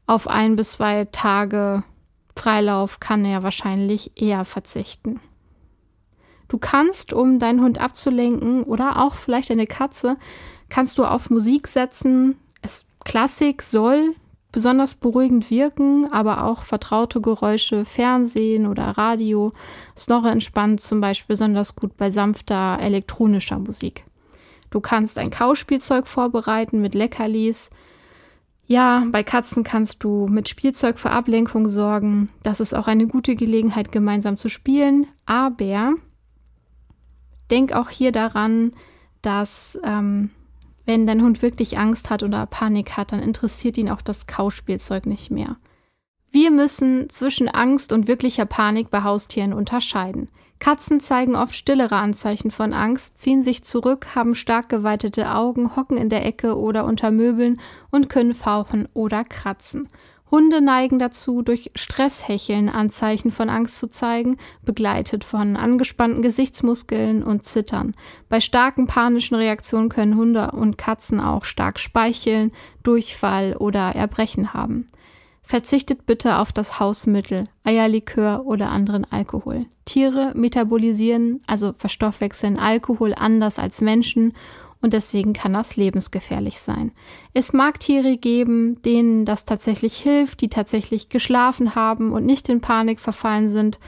[0.06, 1.84] Auf ein bis zwei Tage
[2.37, 5.20] Freilauf kann er wahrscheinlich eher verzichten.
[6.48, 10.16] Du kannst, um deinen Hund abzulenken oder auch vielleicht eine Katze,
[10.68, 12.37] kannst du auf Musik setzen.
[12.60, 14.14] Es Klassik soll
[14.54, 19.52] besonders beruhigend wirken, aber auch vertraute Geräusche, Fernsehen oder Radio.
[19.98, 24.04] Snorre entspannt zum Beispiel besonders gut bei sanfter elektronischer Musik.
[24.70, 27.70] Du kannst ein Kauspielzeug vorbereiten mit Leckerlis.
[28.64, 32.30] Ja, bei Katzen kannst du mit Spielzeug für Ablenkung sorgen.
[32.44, 35.08] Das ist auch eine gute Gelegenheit, gemeinsam zu spielen.
[35.26, 35.94] Aber
[37.50, 38.72] denk auch hier daran,
[39.20, 40.30] dass ähm,
[40.86, 45.06] wenn dein Hund wirklich Angst hat oder Panik hat, dann interessiert ihn auch das Kauspielzeug
[45.06, 45.56] nicht mehr.
[46.30, 50.28] Wir müssen zwischen Angst und wirklicher Panik bei Haustieren unterscheiden.
[50.58, 55.96] Katzen zeigen oft stillere Anzeichen von Angst, ziehen sich zurück, haben stark geweitete Augen, hocken
[55.98, 59.88] in der Ecke oder unter Möbeln und können fauchen oder kratzen.
[60.30, 67.46] Hunde neigen dazu, durch Stresshecheln Anzeichen von Angst zu zeigen, begleitet von angespannten Gesichtsmuskeln und
[67.46, 67.94] Zittern.
[68.28, 74.87] Bei starken panischen Reaktionen können Hunde und Katzen auch stark speicheln, Durchfall oder Erbrechen haben.
[75.46, 79.66] Verzichtet bitte auf das Hausmittel, Eierlikör oder anderen Alkohol.
[79.84, 84.32] Tiere metabolisieren, also verstoffwechseln Alkohol anders als Menschen
[84.84, 86.92] und deswegen kann das lebensgefährlich sein.
[87.32, 92.60] Es mag Tiere geben, denen das tatsächlich hilft, die tatsächlich geschlafen haben und nicht in
[92.60, 93.78] Panik verfallen sind,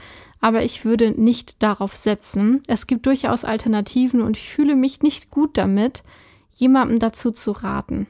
[0.41, 2.63] aber ich würde nicht darauf setzen.
[2.65, 6.01] Es gibt durchaus Alternativen und ich fühle mich nicht gut damit,
[6.55, 8.07] jemandem dazu zu raten.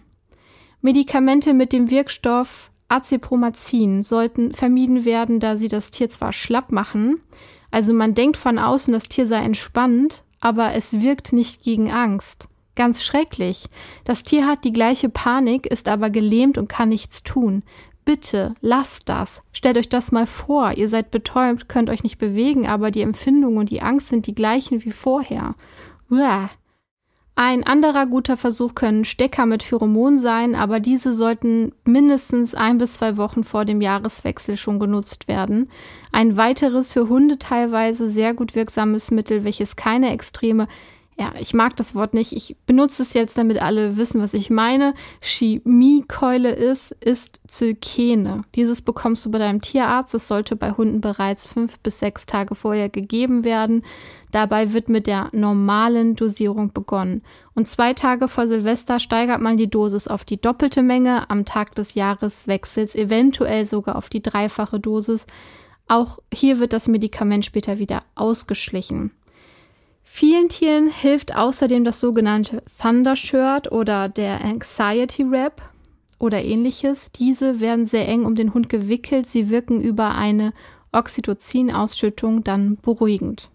[0.82, 7.20] Medikamente mit dem Wirkstoff Acepromazin sollten vermieden werden, da sie das Tier zwar schlapp machen,
[7.70, 12.48] also man denkt von außen, das Tier sei entspannt, aber es wirkt nicht gegen Angst.
[12.78, 13.66] Ganz schrecklich.
[14.06, 17.64] Das Tier hat die gleiche Panik, ist aber gelähmt und kann nichts tun.
[18.06, 19.42] Bitte, lasst das.
[19.52, 20.74] Stellt euch das mal vor.
[20.78, 24.36] Ihr seid betäubt, könnt euch nicht bewegen, aber die Empfindung und die Angst sind die
[24.36, 25.56] gleichen wie vorher.
[26.12, 26.52] Uah.
[27.34, 32.94] Ein anderer guter Versuch können Stecker mit Pheromon sein, aber diese sollten mindestens ein bis
[32.94, 35.70] zwei Wochen vor dem Jahreswechsel schon genutzt werden.
[36.12, 40.68] Ein weiteres für Hunde teilweise sehr gut wirksames Mittel, welches keine extreme
[41.20, 42.32] ja, ich mag das Wort nicht.
[42.34, 44.94] Ich benutze es jetzt, damit alle wissen, was ich meine.
[45.20, 48.44] Chemiekeule ist, ist Zylkene.
[48.54, 50.14] Dieses bekommst du bei deinem Tierarzt.
[50.14, 53.84] Es sollte bei Hunden bereits fünf bis sechs Tage vorher gegeben werden.
[54.32, 57.24] Dabei wird mit der normalen Dosierung begonnen.
[57.56, 61.74] Und zwei Tage vor Silvester steigert man die Dosis auf die doppelte Menge, am Tag
[61.74, 65.26] des Jahreswechsels eventuell sogar auf die dreifache Dosis.
[65.88, 69.12] Auch hier wird das Medikament später wieder ausgeschlichen.
[70.10, 75.62] Vielen Tieren hilft außerdem das sogenannte Thunder Shirt oder der Anxiety Wrap
[76.18, 77.12] oder ähnliches.
[77.12, 79.28] Diese werden sehr eng um den Hund gewickelt.
[79.28, 80.54] Sie wirken über eine
[80.94, 83.52] Oxytocin-Ausschüttung dann beruhigend.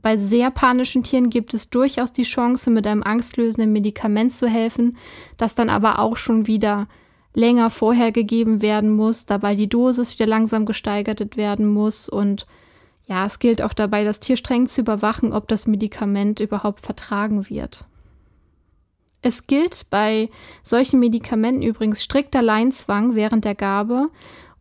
[0.00, 4.96] Bei sehr panischen Tieren gibt es durchaus die Chance, mit einem angstlösenden Medikament zu helfen,
[5.36, 6.86] das dann aber auch schon wieder
[7.34, 12.46] länger vorher gegeben werden muss, dabei die Dosis wieder langsam gesteigert werden muss und
[13.08, 17.48] ja, es gilt auch dabei, das Tier streng zu überwachen, ob das Medikament überhaupt vertragen
[17.48, 17.86] wird.
[19.22, 20.28] Es gilt bei
[20.62, 24.10] solchen Medikamenten übrigens strikter Leinzwang während der Gabe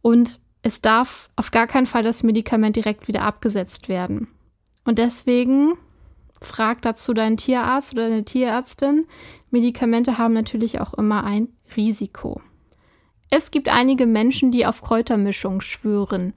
[0.01, 4.29] und es darf auf gar keinen Fall das Medikament direkt wieder abgesetzt werden.
[4.86, 5.73] Und deswegen
[6.41, 9.05] frag dazu deinen Tierarzt oder deine Tierärztin.
[9.51, 12.41] Medikamente haben natürlich auch immer ein Risiko.
[13.29, 16.33] Es gibt einige Menschen, die auf Kräutermischung schwören.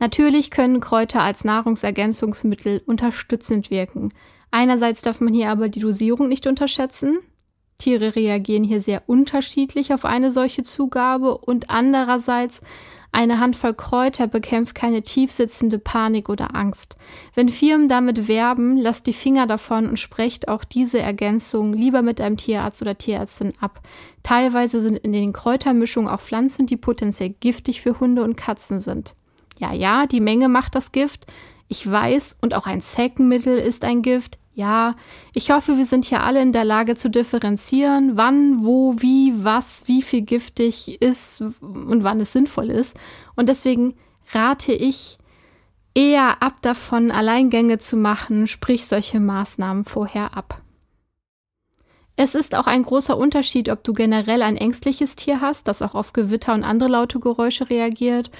[0.00, 4.12] Natürlich können Kräuter als Nahrungsergänzungsmittel unterstützend wirken.
[4.50, 7.18] Einerseits darf man hier aber die Dosierung nicht unterschätzen.
[7.78, 12.62] Tiere reagieren hier sehr unterschiedlich auf eine solche Zugabe und andererseits
[13.12, 16.96] eine Handvoll Kräuter bekämpft keine tiefsitzende Panik oder Angst.
[17.34, 22.20] Wenn Firmen damit werben, lasst die Finger davon und sprecht auch diese Ergänzung lieber mit
[22.20, 23.80] einem Tierarzt oder Tierärztin ab.
[24.22, 29.14] Teilweise sind in den Kräutermischungen auch Pflanzen, die potenziell giftig für Hunde und Katzen sind.
[29.60, 31.26] Ja, ja, die Menge macht das Gift.
[31.68, 34.38] Ich weiß, und auch ein Zeckenmittel ist ein Gift.
[34.54, 34.96] Ja,
[35.34, 39.84] ich hoffe, wir sind hier alle in der Lage zu differenzieren, wann, wo, wie, was,
[39.86, 42.96] wie viel giftig ist und wann es sinnvoll ist.
[43.36, 43.94] Und deswegen
[44.32, 45.18] rate ich
[45.94, 50.62] eher ab davon, Alleingänge zu machen, sprich solche Maßnahmen vorher ab.
[52.16, 55.94] Es ist auch ein großer Unterschied, ob du generell ein ängstliches Tier hast, das auch
[55.94, 58.30] auf Gewitter und andere laute Geräusche reagiert,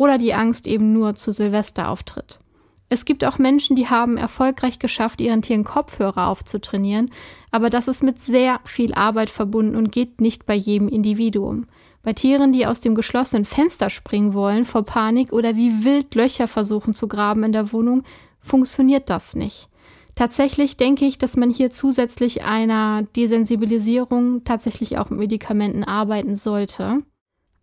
[0.00, 2.40] oder die Angst eben nur zu Silvester auftritt.
[2.88, 7.10] Es gibt auch Menschen, die haben erfolgreich geschafft, ihren Tieren Kopfhörer aufzutrainieren,
[7.50, 11.66] aber das ist mit sehr viel Arbeit verbunden und geht nicht bei jedem Individuum.
[12.02, 16.48] Bei Tieren, die aus dem geschlossenen Fenster springen wollen vor Panik oder wie wild Löcher
[16.48, 18.02] versuchen zu graben in der Wohnung,
[18.40, 19.68] funktioniert das nicht.
[20.14, 27.02] Tatsächlich denke ich, dass man hier zusätzlich einer Desensibilisierung tatsächlich auch mit Medikamenten arbeiten sollte.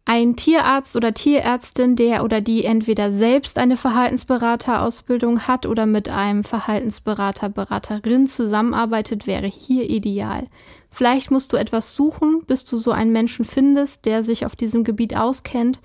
[0.10, 6.46] Ein Tierarzt oder Tierärztin, der oder die entweder selbst eine Verhaltensberaterausbildung hat oder mit einem
[6.46, 10.48] Verhaltensberater, Beraterin zusammenarbeitet, wäre hier ideal.
[10.92, 14.86] Vielleicht musst du etwas suchen, bis du so einen Menschen findest, der sich auf diesem
[14.86, 15.82] Gebiet auskennt,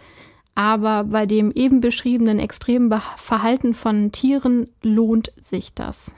[0.55, 6.13] aber bei dem eben beschriebenen extremen Verhalten von Tieren lohnt sich das.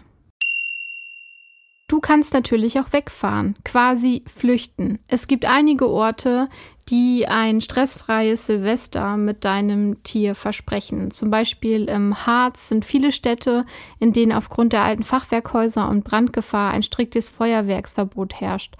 [1.87, 4.99] Du kannst natürlich auch wegfahren, quasi flüchten.
[5.07, 6.49] Es gibt einige Orte,
[6.91, 11.11] die ein stressfreies Silvester mit deinem Tier versprechen.
[11.11, 13.65] Zum Beispiel im Harz sind viele Städte,
[13.99, 18.77] in denen aufgrund der alten Fachwerkhäuser und Brandgefahr ein striktes Feuerwerksverbot herrscht.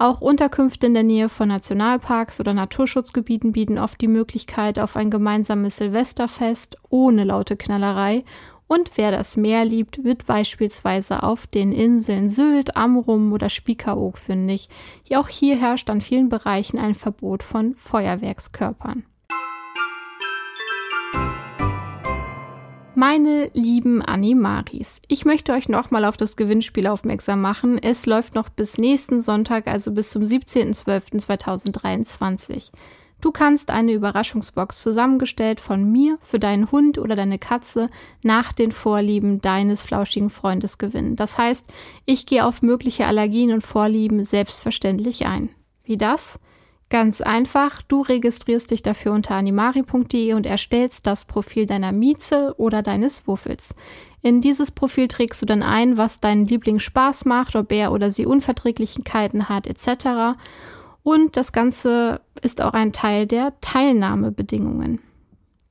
[0.00, 5.10] Auch Unterkünfte in der Nähe von Nationalparks oder Naturschutzgebieten bieten oft die Möglichkeit auf ein
[5.10, 8.24] gemeinsames Silvesterfest ohne laute Knallerei
[8.68, 14.68] und wer das Meer liebt, wird beispielsweise auf den Inseln Sylt, Amrum oder Spiekeroog fündig.
[15.14, 19.04] Auch hier herrscht an vielen Bereichen ein Verbot von Feuerwerkskörpern.
[22.94, 27.78] Meine lieben Animaris, ich möchte euch nochmal auf das Gewinnspiel aufmerksam machen.
[27.80, 32.72] Es läuft noch bis nächsten Sonntag, also bis zum 17.12.2023.
[33.20, 37.90] Du kannst eine Überraschungsbox zusammengestellt von mir für deinen Hund oder deine Katze
[38.22, 41.16] nach den Vorlieben deines flauschigen Freundes gewinnen.
[41.16, 41.64] Das heißt,
[42.04, 45.48] ich gehe auf mögliche Allergien und Vorlieben selbstverständlich ein.
[45.82, 46.38] Wie das?
[46.90, 52.82] Ganz einfach, du registrierst dich dafür unter animari.de und erstellst das Profil deiner Mieze oder
[52.82, 53.74] deines Wuffels.
[54.22, 58.10] In dieses Profil trägst du dann ein, was deinen Liebling Spaß macht, ob er oder
[58.10, 60.38] sie Unverträglichkeiten hat, etc.
[61.08, 65.00] Und das Ganze ist auch ein Teil der Teilnahmebedingungen.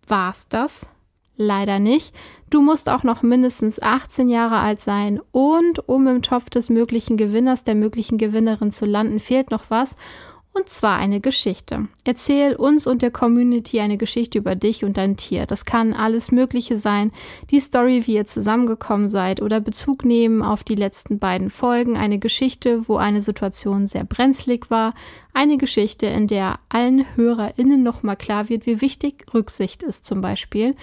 [0.08, 0.88] War's das?
[1.36, 2.16] Leider nicht.
[2.50, 7.18] Du musst auch noch mindestens 18 Jahre alt sein und um im Topf des möglichen
[7.18, 9.96] Gewinners, der möglichen Gewinnerin zu landen, fehlt noch was
[10.58, 11.88] und zwar eine Geschichte.
[12.04, 15.46] Erzähl uns und der Community eine Geschichte über dich und dein Tier.
[15.46, 17.12] Das kann alles Mögliche sein.
[17.52, 21.96] Die Story, wie ihr zusammengekommen seid oder Bezug nehmen auf die letzten beiden Folgen.
[21.96, 24.94] Eine Geschichte, wo eine Situation sehr brenzlig war.
[25.34, 30.76] Eine Geschichte, in der allen HörerInnen nochmal klar wird, wie wichtig Rücksicht ist zum Beispiel.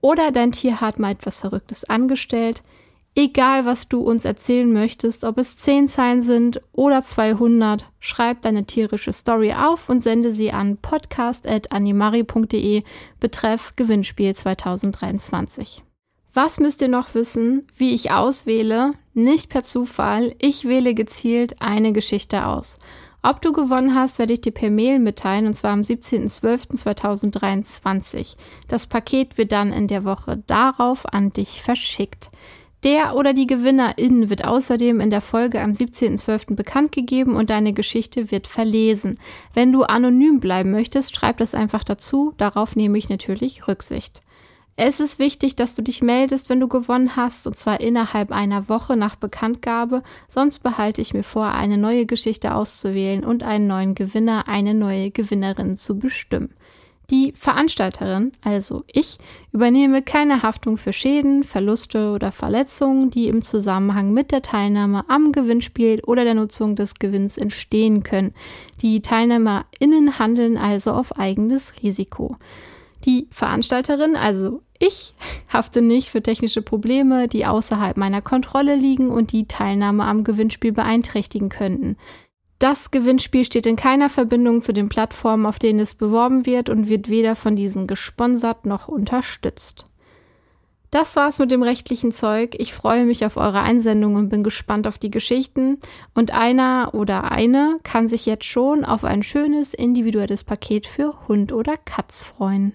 [0.00, 2.62] Oder dein Tier hat mal etwas Verrücktes angestellt.
[3.14, 8.64] Egal, was du uns erzählen möchtest, ob es 10 Zeilen sind oder 200, schreib deine
[8.64, 12.84] tierische Story auf und sende sie an podcast.animari.de
[13.20, 15.82] betreff Gewinnspiel 2023.
[16.32, 18.92] Was müsst ihr noch wissen, wie ich auswähle?
[19.12, 22.78] Nicht per Zufall, ich wähle gezielt eine Geschichte aus.
[23.22, 28.36] Ob du gewonnen hast, werde ich dir per Mail mitteilen und zwar am 17.12.2023.
[28.68, 32.30] Das Paket wird dann in der Woche darauf an dich verschickt.
[32.84, 36.56] Der oder die Gewinnerin wird außerdem in der Folge am 17.12.
[36.56, 39.18] bekannt gegeben und deine Geschichte wird verlesen.
[39.54, 42.34] Wenn du anonym bleiben möchtest, schreib das einfach dazu.
[42.38, 44.20] Darauf nehme ich natürlich Rücksicht.
[44.74, 48.68] Es ist wichtig, dass du dich meldest, wenn du gewonnen hast, und zwar innerhalb einer
[48.68, 53.94] Woche nach Bekanntgabe, sonst behalte ich mir vor, eine neue Geschichte auszuwählen und einen neuen
[53.94, 56.54] Gewinner, eine neue Gewinnerin zu bestimmen.
[57.10, 59.18] Die Veranstalterin, also ich,
[59.52, 65.32] übernehme keine Haftung für Schäden, Verluste oder Verletzungen, die im Zusammenhang mit der Teilnahme am
[65.32, 68.32] Gewinnspiel oder der Nutzung des Gewinns entstehen können.
[68.80, 72.36] Die TeilnehmerInnen handeln also auf eigenes Risiko.
[73.04, 75.14] Die Veranstalterin, also ich,
[75.52, 80.72] hafte nicht für technische Probleme, die außerhalb meiner Kontrolle liegen und die Teilnahme am Gewinnspiel
[80.72, 81.96] beeinträchtigen könnten.
[82.62, 86.88] Das Gewinnspiel steht in keiner Verbindung zu den Plattformen, auf denen es beworben wird und
[86.88, 89.86] wird weder von diesen gesponsert noch unterstützt.
[90.92, 92.54] Das war's mit dem rechtlichen Zeug.
[92.58, 95.80] Ich freue mich auf eure Einsendung und bin gespannt auf die Geschichten.
[96.14, 101.52] Und einer oder eine kann sich jetzt schon auf ein schönes individuelles Paket für Hund
[101.52, 102.74] oder Katz freuen.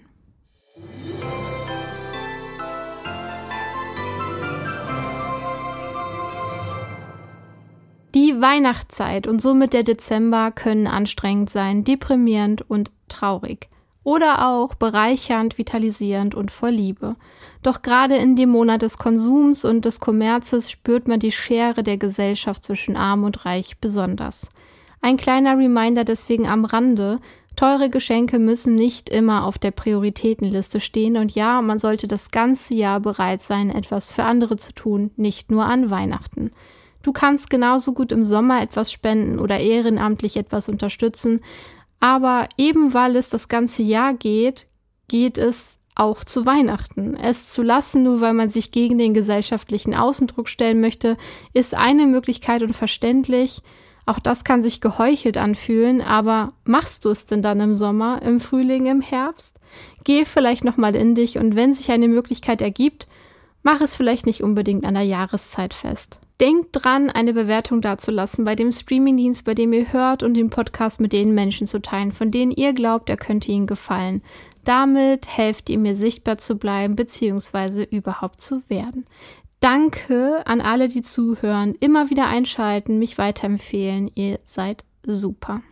[8.14, 13.68] Die Weihnachtszeit und somit der Dezember können anstrengend sein, deprimierend und traurig.
[14.02, 17.16] Oder auch bereichernd, vitalisierend und voll Liebe.
[17.62, 21.98] Doch gerade in dem Monat des Konsums und des Kommerzes spürt man die Schere der
[21.98, 24.48] Gesellschaft zwischen Arm und Reich besonders.
[25.02, 27.20] Ein kleiner Reminder deswegen am Rande,
[27.58, 32.74] Teure Geschenke müssen nicht immer auf der Prioritätenliste stehen und ja, man sollte das ganze
[32.74, 36.52] Jahr bereit sein, etwas für andere zu tun, nicht nur an Weihnachten.
[37.02, 41.40] Du kannst genauso gut im Sommer etwas spenden oder ehrenamtlich etwas unterstützen.
[42.00, 44.66] Aber eben weil es das ganze Jahr geht,
[45.08, 47.16] geht es auch zu Weihnachten.
[47.16, 51.16] Es zu lassen, nur weil man sich gegen den gesellschaftlichen Außendruck stellen möchte,
[51.52, 53.62] ist eine Möglichkeit und verständlich.
[54.06, 58.40] Auch das kann sich geheuchelt anfühlen, aber machst du es denn dann im Sommer, im
[58.40, 59.60] Frühling, im Herbst?
[60.04, 63.06] Geh vielleicht nochmal in dich und wenn sich eine Möglichkeit ergibt,
[63.62, 66.20] mach es vielleicht nicht unbedingt an der Jahreszeit fest.
[66.40, 71.00] Denkt dran, eine Bewertung dazulassen bei dem Streamingdienst, bei dem ihr hört und den Podcast
[71.00, 74.22] mit den Menschen zu teilen, von denen ihr glaubt, er könnte ihnen gefallen.
[74.64, 77.84] Damit helft ihr mir sichtbar zu bleiben bzw.
[77.90, 79.06] überhaupt zu werden.
[79.60, 84.08] Danke an alle, die zuhören, immer wieder einschalten, mich weiterempfehlen.
[84.14, 85.62] Ihr seid super.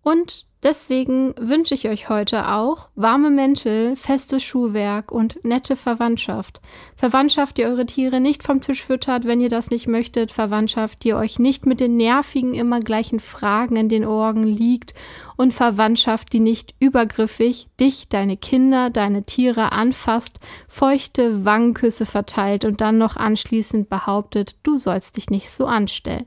[0.00, 6.60] Und Deswegen wünsche ich euch heute auch warme Mäntel, festes Schuhwerk und nette Verwandtschaft.
[6.96, 10.32] Verwandtschaft, die eure Tiere nicht vom Tisch füttert, wenn ihr das nicht möchtet.
[10.32, 14.92] Verwandtschaft, die euch nicht mit den nervigen, immer gleichen Fragen in den Ohren liegt.
[15.36, 22.80] Und Verwandtschaft, die nicht übergriffig dich, deine Kinder, deine Tiere anfasst, feuchte Wangenküsse verteilt und
[22.80, 26.26] dann noch anschließend behauptet, du sollst dich nicht so anstellen.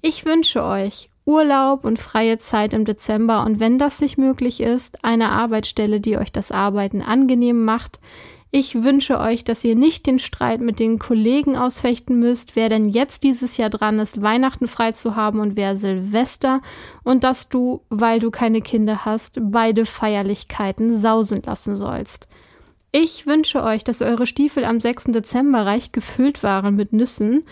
[0.00, 5.04] Ich wünsche euch Urlaub und freie Zeit im Dezember und wenn das nicht möglich ist,
[5.04, 8.00] eine Arbeitsstelle, die euch das Arbeiten angenehm macht.
[8.50, 12.88] Ich wünsche euch, dass ihr nicht den Streit mit den Kollegen ausfechten müsst, wer denn
[12.88, 16.62] jetzt dieses Jahr dran ist, Weihnachten frei zu haben und wer Silvester
[17.04, 22.26] und dass du, weil du keine Kinder hast, beide Feierlichkeiten sausen lassen sollst.
[22.90, 25.04] Ich wünsche euch, dass eure Stiefel am 6.
[25.08, 27.44] Dezember reich gefüllt waren mit Nüssen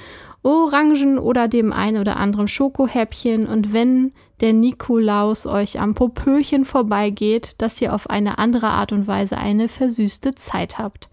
[0.46, 7.56] Orangen oder dem ein oder anderen Schokohäppchen und wenn der Nikolaus euch am Popöchen vorbeigeht,
[7.58, 11.08] dass ihr auf eine andere Art und Weise eine versüßte Zeit habt.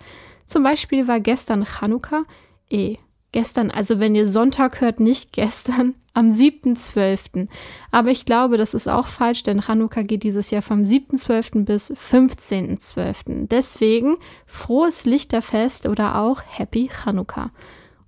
[0.46, 2.26] Zum Beispiel war gestern Chanukka,
[2.70, 2.98] eh,
[3.32, 7.48] gestern, also wenn ihr Sonntag hört, nicht gestern, am 7.12.
[7.90, 11.66] Aber ich glaube, das ist auch falsch, denn Chanukka geht dieses Jahr vom 7.12.
[11.66, 13.48] bis 15.12.
[13.48, 17.50] Deswegen frohes Lichterfest oder auch Happy Chanukka.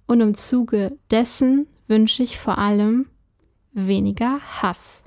[0.07, 3.07] Und im Zuge dessen wünsche ich vor allem
[3.73, 5.03] weniger Hass.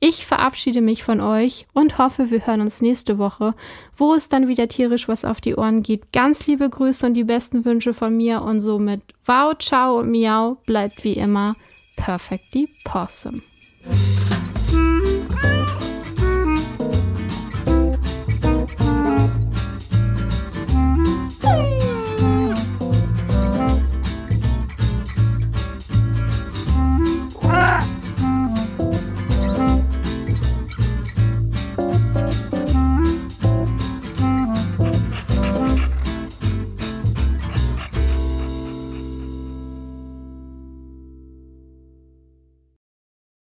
[0.00, 3.54] Ich verabschiede mich von euch und hoffe, wir hören uns nächste Woche,
[3.96, 6.12] wo es dann wieder tierisch was auf die Ohren geht.
[6.12, 10.56] Ganz liebe Grüße und die besten Wünsche von mir und somit wow, ciao und miau
[10.66, 11.56] bleibt wie immer
[11.96, 13.42] perfectly possum.